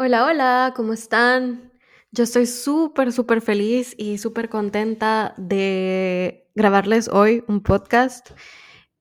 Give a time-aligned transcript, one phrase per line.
[0.00, 1.72] Hola, hola, ¿cómo están?
[2.12, 8.30] Yo estoy súper, súper feliz y súper contenta de grabarles hoy un podcast.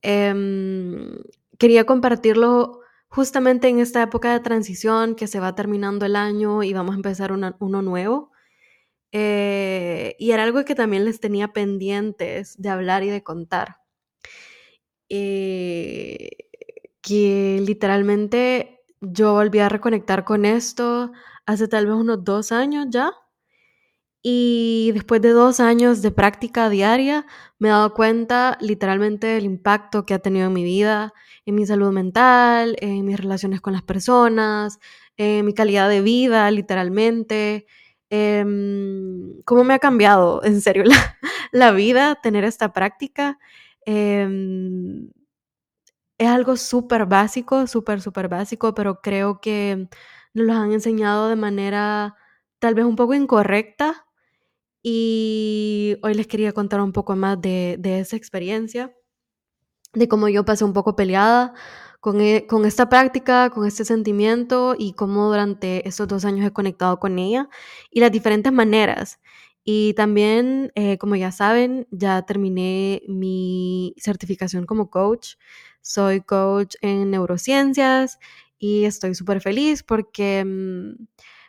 [0.02, 1.20] Em,
[1.60, 2.80] quería compartirlo
[3.10, 6.98] justamente en esta época de transición que se va terminando el año y vamos a
[6.98, 8.32] empezar uno nuevo.
[9.12, 13.82] Eh, y era algo que también les tenía pendientes de hablar y de contar.
[15.10, 16.30] Eh,
[17.02, 21.12] que literalmente yo volví a reconectar con esto
[21.46, 23.14] hace tal vez unos dos años ya.
[24.24, 27.26] Y después de dos años de práctica diaria,
[27.60, 31.14] me he dado cuenta literalmente del impacto que ha tenido en mi vida,
[31.46, 34.80] en mi salud mental, en mis relaciones con las personas,
[35.16, 37.68] en mi calidad de vida, literalmente.
[38.10, 40.84] Em, cómo me ha cambiado, en serio,
[41.52, 43.40] la, vida tener esta práctica.
[43.86, 45.10] Em,
[46.18, 49.88] es algo súper básico, súper, súper básico, pero creo que
[50.34, 52.16] nos lo han enseñado de manera
[52.60, 54.06] tal vez un poco incorrecta.
[54.84, 58.96] Y hoy les quería contar un poco más de, esa experiencia,
[59.94, 61.54] de cómo yo pasé un poco peleada
[62.00, 66.54] con, e, con, esta práctica, con este sentimiento y cómo durante estos dos años he
[66.54, 67.50] conectado con ella
[67.92, 69.20] y las diferentes maneras.
[69.70, 75.36] Y también, eh, como ya saben, ya terminé mi certificación como coach.
[75.88, 78.20] Soy coach en neurociencias
[78.60, 81.08] y estoy súper feliz porque mm,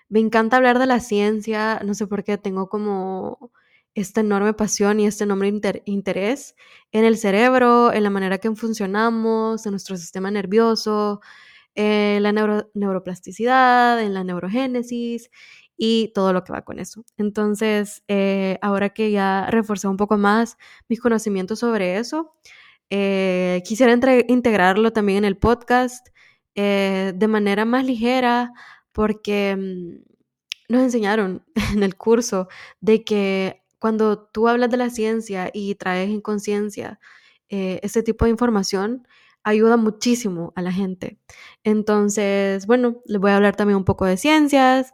[0.09, 1.81] me encanta hablar de la ciencia.
[1.85, 3.51] No sé por qué tengo como
[3.95, 5.49] esta enorme pasión y este enorme
[5.87, 6.55] interés
[6.93, 11.21] en el cerebro, en la manera que funcionamos, en nuestro sistema nervioso,
[11.75, 12.33] en la
[12.75, 15.31] neuroplasticidad, en la neurogénesis
[15.77, 17.05] y todo lo que va con eso.
[17.17, 22.35] Entonces, eh, ahora que ya reforcé un poco más mis conocimientos sobre eso,
[22.91, 23.93] eh, quisiera
[24.29, 26.09] integrarlo también en el podcast
[26.55, 28.53] eh, de manera más ligera
[28.93, 31.45] porque mm, nos enseñaron
[31.75, 32.49] en el curso
[32.81, 36.99] de que cuando tú hablas de la ciencia y traes en conciencia
[37.51, 39.07] eh, ese tipo de información,
[39.45, 41.19] ayuda muchísimo a la gente.
[41.65, 44.93] Entonces, bueno, les voy a hablar también un poco de ciencias,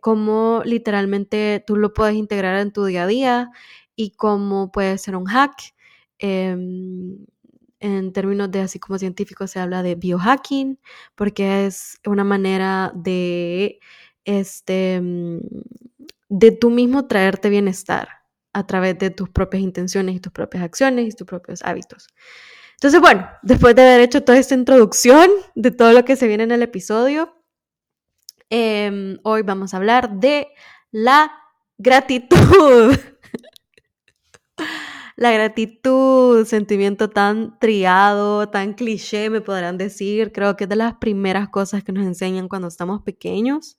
[0.00, 3.50] cómo literalmente tú lo puedes integrar en tu día a día
[3.94, 5.74] y cómo puede ser un hack
[6.18, 7.18] Em,
[7.80, 10.78] en términos de así como científicos se habla de biohacking,
[11.14, 13.78] porque es una manera de,
[14.24, 15.40] este, mm,
[16.28, 18.08] de tú mismo traerte bienestar
[18.54, 22.08] a través de tus propias intenciones y tus propias acciones y tus propios hábitos.
[22.74, 26.44] Entonces, bueno, después de haber hecho toda esta introducción de todo lo que se viene
[26.44, 27.34] en el episodio,
[28.50, 30.48] em, hoy vamos a hablar de
[30.90, 31.32] la
[31.78, 32.96] gratitud.
[35.16, 40.94] La gratitud, sentimiento tan triado, tan cliché, me podrán decir, creo que es de las
[40.96, 43.78] primeras cosas que nos enseñan cuando estamos pequeños.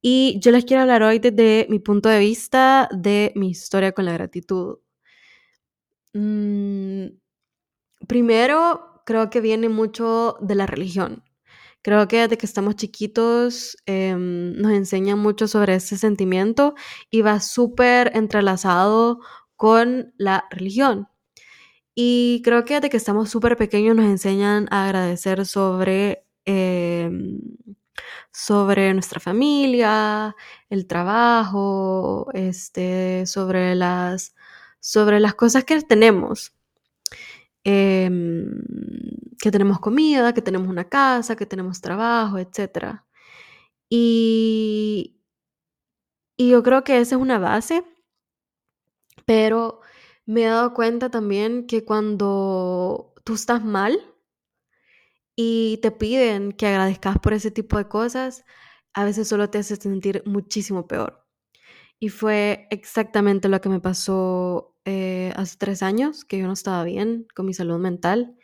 [0.00, 4.04] Y yo les quiero hablar hoy desde mi punto de vista de mi historia con
[4.06, 4.78] la gratitud.
[6.14, 7.06] Mm,
[8.08, 11.22] primero, creo que viene mucho de la religión.
[11.82, 16.74] Creo que desde que estamos chiquitos em, nos enseñan mucho sobre ese sentimiento
[17.10, 19.20] y va súper entrelazado
[19.62, 21.06] con la religión.
[21.94, 27.38] Y creo que desde que estamos súper pequeños nos enseñan a agradecer sobre, em,
[28.32, 30.34] sobre nuestra familia,
[30.68, 34.34] el trabajo, este, sobre, las,
[34.80, 36.52] sobre las cosas que tenemos.
[37.64, 38.50] Em,
[39.40, 43.04] que tenemos comida, que tenemos una casa, que tenemos trabajo, etc.
[43.88, 45.20] Y,
[46.36, 47.84] y yo creo que esa es una base
[49.32, 49.80] pero
[50.26, 53.98] me he dado cuenta también que cuando tú estás mal
[55.34, 58.44] y te piden que agradezcas por ese tipo de cosas,
[58.92, 61.26] a veces solo te hace sentir muchísimo peor.
[61.98, 66.84] Y fue exactamente lo que me pasó eh, hace tres años, que yo no estaba
[66.84, 68.36] bien con mi salud mental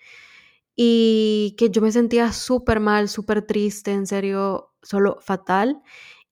[0.76, 5.82] y que yo me sentía súper mal, súper triste, en serio, solo fatal.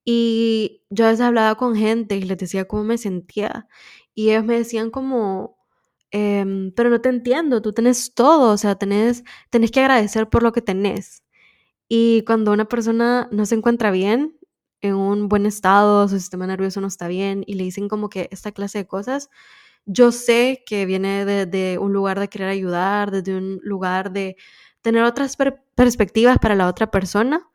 [0.04, 3.68] Y yo a veces hablaba con gente y les decía cómo me sentía.
[4.16, 5.58] Y ellos me decían como,
[6.10, 10.42] em, pero no te entiendo, tú tenés todo, o sea, tenés, tenés que agradecer por
[10.42, 11.22] lo que tenés.
[11.88, 14.36] Y cuando una persona no se encuentra bien,
[14.80, 18.28] en un buen estado, su sistema nervioso no está bien, y le dicen como que
[18.32, 19.30] esta clase de cosas,
[19.86, 24.36] yo sé que viene de, un lugar de querer ayudar, desde un lugar de
[24.82, 25.36] tener otras
[25.74, 27.48] perspectivas para la otra persona,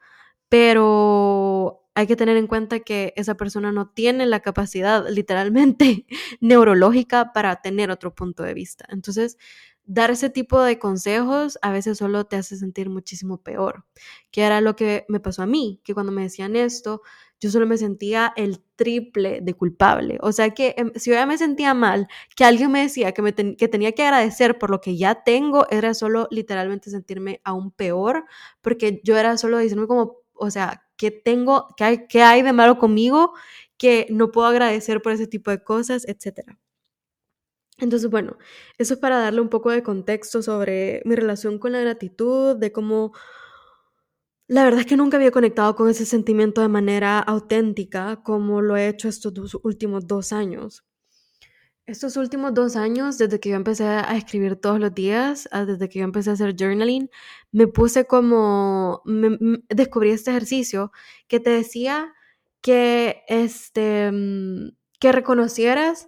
[0.50, 6.06] pero hay que tener en cuenta que esa persona no tiene la capacidad literalmente
[6.40, 8.86] neurológica para tener otro punto de vista.
[8.90, 9.38] Entonces,
[9.84, 13.86] dar ese tipo de consejos a veces solo te hace sentir muchísimo peor,
[14.32, 17.02] que era lo que me pasó a mí, que cuando me decían esto,
[17.42, 20.18] yo solo me sentía el triple de culpable.
[20.22, 23.22] O sea que em, si yo ya me sentía mal, que alguien me decía que,
[23.24, 27.72] me que tenía que agradecer por lo que ya tengo, era solo literalmente sentirme aún
[27.72, 28.26] peor,
[28.62, 32.78] porque yo era solo diciendo como, o sea, ¿qué tengo, qué hay, hay de malo
[32.80, 33.34] conmigo
[33.78, 36.60] que no puedo agradecer por ese tipo de cosas, etcétera?
[37.78, 38.38] Entonces, bueno,
[38.78, 42.72] eso es para darle un poco de contexto sobre mi relación con la gratitud, de
[42.72, 43.14] cómo
[44.48, 48.76] la verdad es que nunca había conectado con ese sentimiento de manera auténtica como lo
[48.78, 50.84] he hecho estos últimos dos años.
[51.88, 56.00] Estos últimos dos años, desde que yo empecé a escribir todos los días, desde que
[56.00, 57.10] yo empecé a hacer journaling,
[57.52, 59.02] me puse como,
[59.70, 60.92] descubrí este ejercicio
[61.28, 62.14] que te decía
[62.62, 66.08] que, este, mm, que reconocieras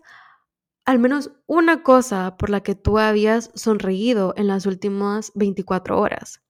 [0.85, 6.41] al menos una cosa por la que tú habías sonreído en las últimas 24 horas.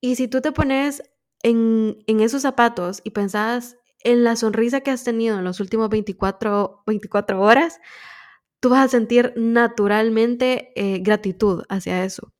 [0.00, 1.02] Y si tú te pones
[1.42, 6.84] en, esos zapatos y pensás en la sonrisa que has tenido en los últimos 24,
[6.86, 7.80] 24 horas,
[8.60, 12.32] tú vas a sentir naturalmente eh, gratitud hacia eso.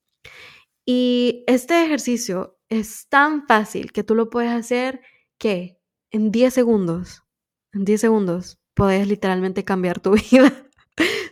[0.85, 5.01] Y este ejercicio es tan fácil que tú lo puedes hacer
[5.39, 5.79] que
[6.11, 7.23] en 10 segundos,
[7.73, 10.67] en 10 segundos, puedes literalmente cambiar tu vida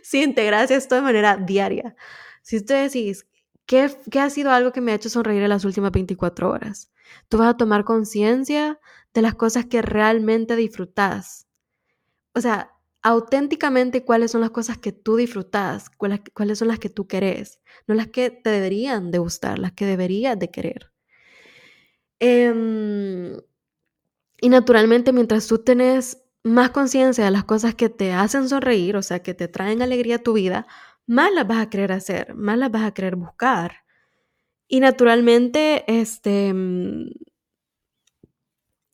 [0.03, 1.95] si integras esto de manera diaria.
[2.41, 3.27] Si tú decís,
[3.69, 6.91] ¿Qué, ha sido algo que me ha hecho sonreír en las últimas 24 horas?
[7.27, 8.79] Tú vas a tomar conciencia
[9.13, 11.47] de las cosas que realmente disfrutas.
[12.33, 16.89] O sea, auténticamente cuáles son las cosas que tú disfrutas, cuáles, cuáles son las que
[16.89, 20.91] tú querés, no las que te deberían de gustar, las que deberías de querer.
[22.19, 23.39] Em,
[24.41, 29.01] y naturalmente, mientras tú tenés más conciencia de las cosas que te hacen sonreír, o
[29.01, 30.67] sea, que te traen alegría a tu vida,
[31.07, 33.83] más las vas a querer hacer, más las vas a querer buscar.
[34.67, 37.09] Y naturalmente, este, mm,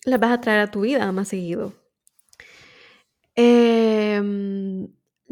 [0.05, 1.73] las vas a traer a tu vida más seguido.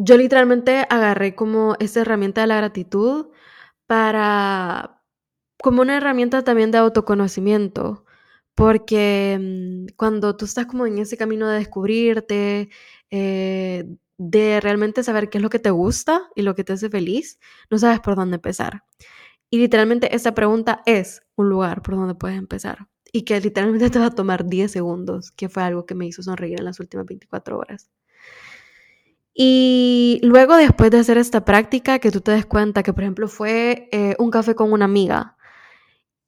[0.04, 3.28] Yo literalmente agarré como esta herramienta de la gratitud
[3.88, 5.02] para,
[5.62, 8.06] como una herramienta también de autoconocimiento,
[8.56, 12.70] porque mm, cuando tú estás como en ese camino de descubrirte,
[13.12, 13.86] eh,
[14.18, 17.40] de realmente saber qué es lo que te gusta y lo que te hace feliz,
[17.70, 18.84] no sabes por dónde empezar.
[19.50, 22.88] Y literalmente esta pregunta es un lugar por donde puedes empezar.
[23.12, 26.24] Y que literalmente te va a tomar 10 segundos, que fue algo que me hizo
[26.24, 27.90] sonreír en las últimas 24 horas.
[29.34, 33.28] Y luego, después de hacer esta práctica, que tú te des cuenta que, por ejemplo,
[33.28, 35.38] fue eh, un café con una amiga,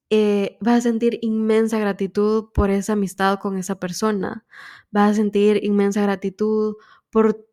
[0.09, 4.45] eh, vas a sentir inmensa gratitud por esa amistad con esa persona.
[4.91, 6.75] Vas a sentir inmensa gratitud
[7.11, 7.45] por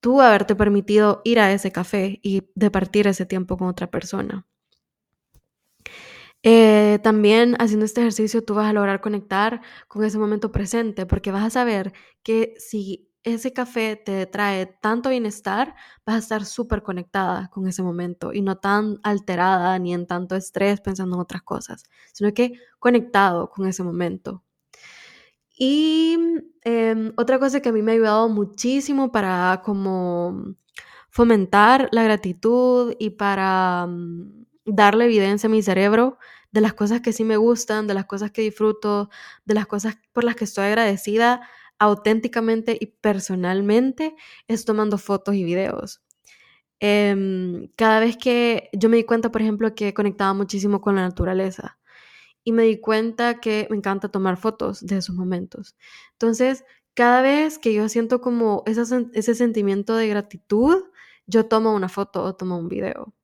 [0.00, 4.46] tú haberte permitido ir a ese café y departir ese tiempo con otra persona.
[6.44, 11.32] Eh, también haciendo este ejercicio tú vas a lograr conectar con ese momento presente porque
[11.32, 15.74] vas a saber que si ese café te trae tanto bienestar,
[16.06, 20.36] vas a estar súper conectada con ese momento y no tan alterada ni en tanto
[20.36, 24.42] estrés pensando en otras cosas, sino que conectado con ese momento.
[25.58, 26.16] Y
[26.62, 30.54] em, otra cosa que a mí me ha ayudado muchísimo para como
[31.10, 36.18] fomentar la gratitud y para mm, darle evidencia a mi cerebro
[36.52, 39.10] de las cosas que sí me gustan, de las cosas que disfruto,
[39.44, 41.42] de las cosas por las que estoy agradecida
[41.78, 44.14] auténticamente y personalmente,
[44.48, 46.02] es tomando fotos y videos.
[46.80, 51.02] Em, cada vez que yo me di cuenta, por ejemplo, que conectaba muchísimo con la
[51.02, 51.78] naturaleza
[52.44, 55.76] y me di cuenta que me encanta tomar fotos de esos momentos.
[56.12, 60.84] Entonces, cada vez que yo siento como ese sentimiento de gratitud,
[61.26, 63.14] yo tomo una foto o tomo un video.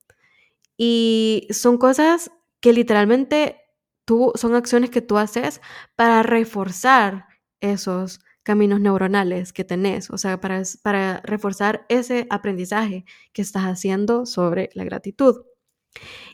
[0.76, 2.30] Y son cosas
[2.60, 3.60] que literalmente
[4.04, 5.60] tú, son acciones que tú haces
[5.96, 7.26] para reforzar
[7.60, 14.26] esos caminos neuronales que tenés, o sea, para, para reforzar ese aprendizaje que estás haciendo
[14.26, 15.42] sobre la gratitud.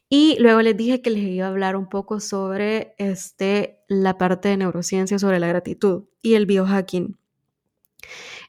[0.08, 4.48] Y luego les dije que les iba a hablar un poco sobre este, la parte
[4.48, 7.16] de neurociencia sobre la gratitud y el biohacking.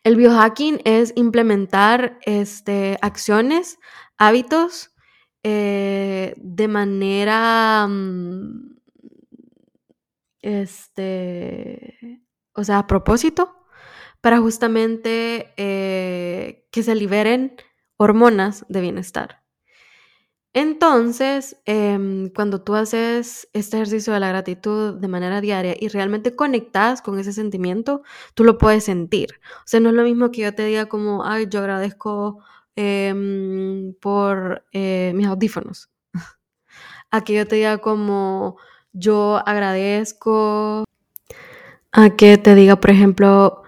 [0.04, 3.78] El biohacking es implementar este, acciones,
[4.18, 4.92] hábitos
[5.44, 8.78] eh, de manera, mm,
[10.42, 12.22] este,
[12.54, 13.56] o sea, a propósito,
[14.22, 17.56] para justamente eh, que se liberen
[17.98, 19.42] hormonas de bienestar.
[20.54, 26.36] Entonces, em, cuando tú haces este ejercicio de la gratitud de manera diaria y realmente
[26.36, 28.04] conectas con ese sentimiento,
[28.34, 29.40] tú lo puedes sentir.
[29.60, 32.44] O sea, no es lo mismo que yo te diga como, ay, yo agradezco
[32.76, 35.90] em, por eh, mis audífonos.
[37.12, 38.58] a que yo te diga como
[38.94, 40.84] yo agradezco,
[41.92, 43.64] a que te diga, por ejemplo,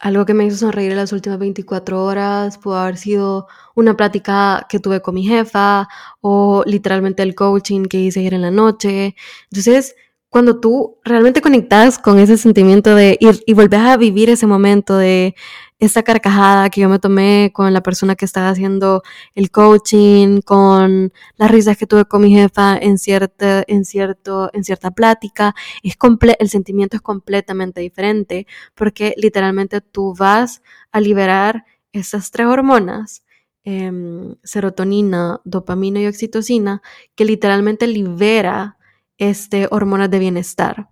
[0.00, 4.66] algo que me hizo sonreír en las últimas 24 horas pudo haber sido una plática
[4.68, 5.88] que tuve con mi jefa
[6.20, 9.16] o literalmente el coaching que hice ayer en la noche.
[9.50, 9.94] Entonces,
[10.28, 14.98] cuando tú realmente conectas con ese sentimiento de ir y volvés a vivir ese momento
[14.98, 15.34] de
[15.78, 19.02] esta carcajada que yo me tomé con la persona que estaba haciendo
[19.34, 24.64] el coaching, con las risas que tuve con mi jefa en cierta, en cierto, en
[24.64, 25.96] cierta plática, es
[26.38, 33.24] el sentimiento es completamente diferente porque literalmente tú vas a liberar esas tres hormonas,
[33.64, 36.82] em, serotonina, dopamina y oxitocina,
[37.14, 38.78] que literalmente libera
[39.18, 40.90] este, hormonas de bienestar.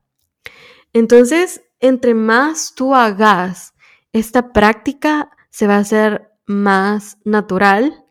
[0.92, 3.73] Entonces, entre más tú hagas
[4.14, 8.04] esta práctica, se va a hacer más natural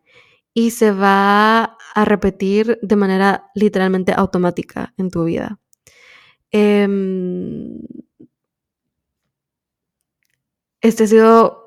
[0.53, 5.59] y se va a repetir de manera literalmente automática en tu vida.
[6.51, 7.79] Em,
[10.81, 11.63] este ha sido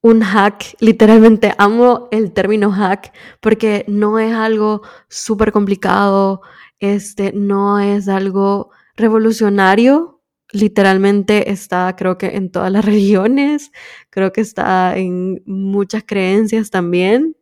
[0.00, 6.40] un hack, literalmente amo el término hack porque no es algo súper complicado,
[6.78, 10.13] este no es algo revolucionario,
[10.54, 13.72] literalmente está creo que en todas las religiones,
[14.10, 17.36] creo que está en muchas creencias también.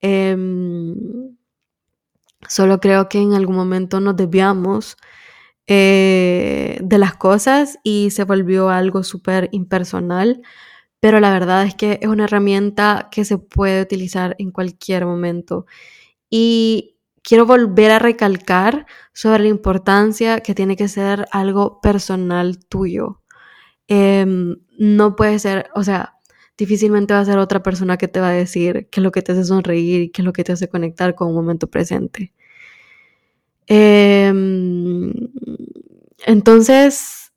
[0.00, 0.94] Em,
[2.48, 4.96] solo creo que en algún momento nos desviamos
[5.66, 10.42] eh, de las cosas y se volvió algo súper impersonal
[11.04, 15.66] pero la verdad es que es una herramienta que se puede utilizar en cualquier momento.
[16.30, 16.93] Y
[17.24, 23.22] quiero volver a recalcar sobre la importancia que tiene que ser algo personal tuyo.
[23.88, 26.14] Em, no puede ser, o sea,
[26.58, 29.22] difícilmente va a ser otra persona que te va a decir qué es lo que
[29.22, 32.32] te hace sonreír y qué es lo que te hace conectar con un momento presente.
[33.66, 35.12] Em,
[36.26, 37.32] entonces,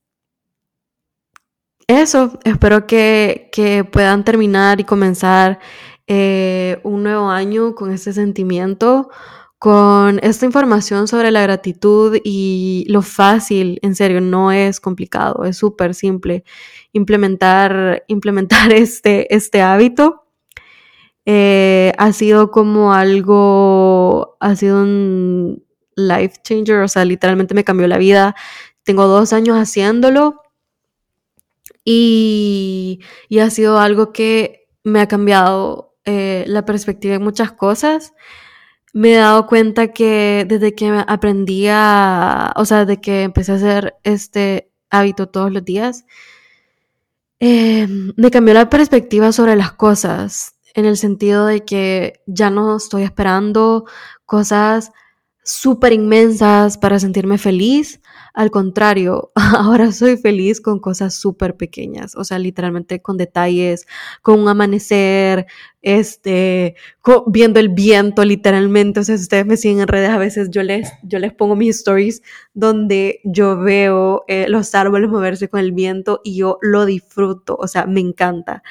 [1.88, 3.50] eso, espero que,
[3.92, 5.60] puedan terminar y comenzar
[6.08, 9.10] eh, un nuevo año con este sentimiento,
[9.60, 15.58] con esta información sobre la gratitud y lo fácil, en serio, no es complicado, es
[15.58, 16.44] súper simple
[16.94, 20.24] implementar, implementar este, este hábito.
[21.26, 25.64] Eh, ha sido como algo, ha sido un
[25.96, 28.36] life changer, o sea, literalmente me cambió la vida.
[28.84, 30.42] Tengo dos años haciéndolo
[31.84, 33.00] y,
[33.42, 38.14] ha sido algo que me ha cambiado eh, la perspectiva en muchas cosas.
[38.94, 43.96] Me he dado cuenta que desde que aprendí o sea, de que empecé a hacer
[44.04, 46.06] este hábito todos los días,
[47.40, 52.78] eh, me cambió la perspectiva sobre las cosas, en el sentido de que ya no
[52.78, 53.86] estoy esperando
[54.26, 54.92] cosas
[55.44, 58.02] súper inmensas para sentirme feliz,
[58.38, 63.88] al contrario, ahora soy feliz con cosas súper pequeñas, o sea, literalmente con detalles,
[64.22, 65.48] con un amanecer,
[65.82, 66.76] este,
[67.26, 70.62] viendo el viento literalmente, o sea, si ustedes me siguen en redes, a veces yo
[70.62, 72.22] les, yo les pongo mis stories
[72.54, 77.68] donde yo veo eh, los árboles moverse con el viento y yo lo disfruto, o
[77.68, 78.62] sea, me encanta.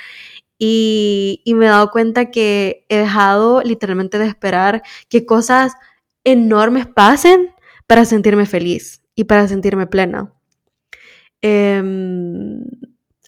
[0.58, 5.72] Y, y me he dado cuenta que he dejado literalmente de esperar que cosas
[6.22, 7.50] enormes pasen
[7.88, 10.32] para sentirme feliz y para sentirme plena.
[11.42, 12.64] Em,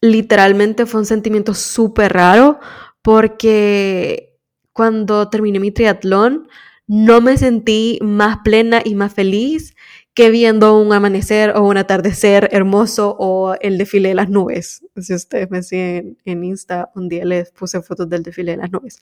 [0.00, 2.60] literalmente fue un sentimiento súper raro
[3.02, 4.38] porque
[4.72, 6.48] cuando terminé mi triatlón
[6.86, 9.74] no me sentí más plena y más feliz
[10.14, 14.82] que viendo un amanecer o un atardecer hermoso o el desfile de las nubes.
[14.96, 18.72] Si ustedes me siguen en Insta, un día les puse fotos del desfile de las
[18.72, 19.00] nubes.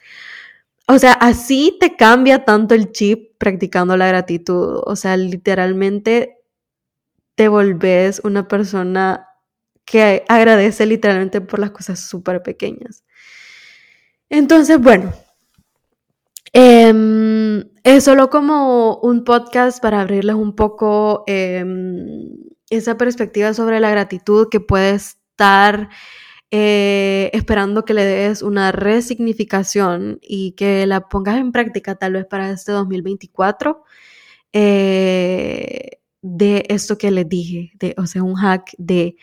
[0.89, 4.83] O sea, así te cambia tanto el chip practicando la gratitud.
[4.85, 6.36] O sea, literalmente
[7.37, 9.29] te volvés una persona
[9.85, 13.05] que agradece literalmente por las cosas súper pequeñas.
[14.29, 15.13] Entonces, bueno,
[16.53, 22.31] em, es solo como un podcast para abrirles un poco em,
[22.71, 25.89] esa perspectiva sobre la gratitud que puede estar
[26.51, 32.27] eh, esperando que le des una resignificación y que la pongas en práctica tal vez
[32.27, 33.85] para este 2024.
[34.53, 39.17] Eh, de esto que les dije, de, o sea, un hack de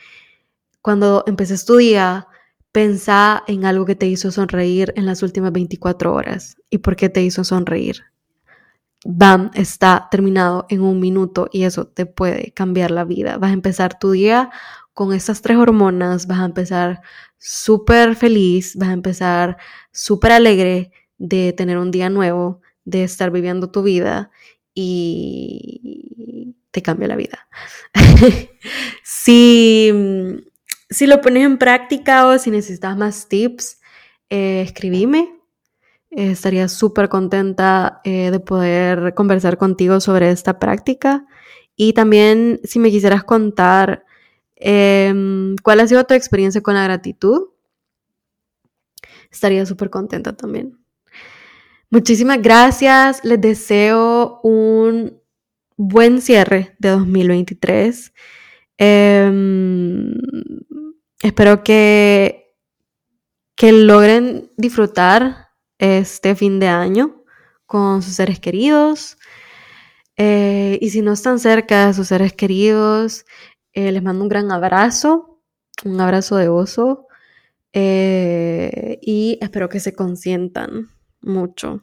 [0.81, 2.27] cuando empecé tu día,
[2.71, 6.55] pensá en algo que te hizo sonreír en las últimas 24 horas.
[6.69, 8.03] ¿Y por qué te hizo sonreír?
[9.05, 13.37] Bam, está terminado en un minuto y eso te puede cambiar la vida.
[13.37, 14.49] Vas a empezar tu día
[14.93, 17.01] con estas tres hormonas, vas a empezar
[17.37, 19.57] súper feliz, vas a empezar
[19.91, 24.31] súper alegre de tener un día nuevo, de estar viviendo tu vida
[24.73, 26.13] y
[26.73, 27.47] te cambia la vida.
[29.03, 29.91] si,
[30.89, 33.79] si lo pones en práctica o si necesitas más tips,
[34.29, 34.73] eh.
[36.15, 41.27] Eh, estaría súper contenta eh, de poder conversar contigo sobre esta práctica.
[41.75, 44.03] Y también si me quisieras contar
[44.55, 47.49] em, cuál ha sido tu experiencia con la gratitud,
[49.31, 50.79] estaría súper contenta también.
[51.91, 53.23] Muchísimas gracias.
[53.23, 55.22] Les deseo un
[55.77, 58.13] buen cierre de 2023.
[58.77, 60.13] Em,
[61.21, 62.55] espero que,
[63.55, 67.23] que logren disfrutar este fin de año
[67.65, 69.17] con sus seres queridos.
[70.17, 73.25] Eh, y si no están cerca de sus seres queridos,
[73.73, 75.41] eh, les mando un gran abrazo,
[75.85, 77.07] un abrazo de gozo.
[77.73, 80.89] Eh, y espero que se consientan
[81.21, 81.81] mucho.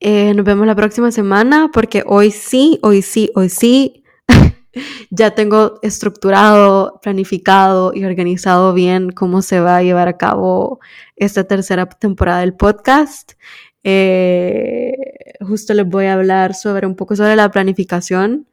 [0.00, 4.04] Nos vemos la próxima semana porque hoy sí, hoy sí, hoy sí
[5.10, 10.80] ya tengo estructurado, planificado y organizado bien cómo se va a llevar a cabo
[11.16, 13.32] esta tercera temporada del podcast.
[13.84, 14.92] Eh,
[15.40, 18.48] justo les voy a hablar sobre un poco sobre la planificación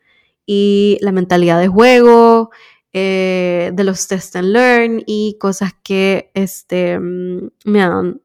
[0.45, 2.51] y la mentalidad de juego,
[2.93, 8.21] eh, de los test and learn y cosas que este, mm, me han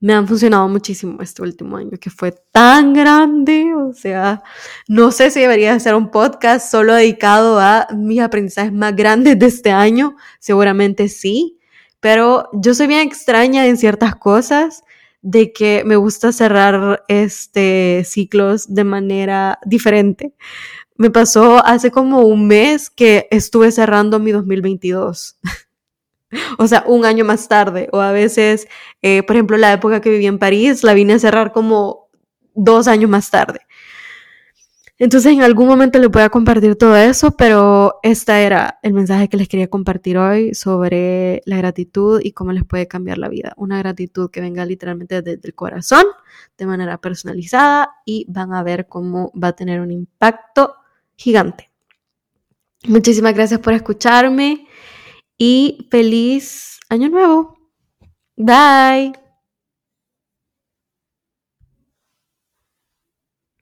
[0.00, 4.42] me han funcionado muchísimo este último año, que fue tan grande, o sea,
[4.88, 9.46] no sé si debería hacer un podcast solo dedicado a mis aprendizajes más grandes de
[9.46, 11.58] este año, seguramente sí,
[12.00, 14.82] pero yo soy bien extraña en ciertas cosas,
[15.22, 20.34] de que me gusta cerrar este ciclos de manera diferente.
[20.96, 25.38] Me pasó hace como un mes que estuve cerrando mi 2022.
[26.58, 27.88] o sea, un año más tarde.
[27.92, 28.68] O a veces,
[29.02, 32.08] eh, por ejemplo, la época que viví en París, la vine a cerrar como
[32.54, 33.60] dos años más tarde.
[34.98, 39.28] Entonces, en algún momento les voy a compartir todo eso, pero este era el mensaje
[39.28, 43.54] que les quería compartir hoy sobre la gratitud y cómo les puede cambiar la vida.
[43.56, 46.04] Una gratitud que venga literalmente desde el corazón,
[46.58, 50.74] de manera personalizada, y van a ver cómo va a tener un impacto
[51.16, 51.70] gigante.
[52.86, 54.66] Muchísimas gracias por escucharme
[55.40, 57.56] y feliz año nuevo.
[58.36, 59.14] Bye.